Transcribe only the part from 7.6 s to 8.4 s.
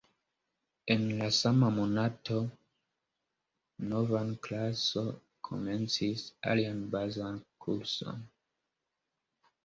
kurson.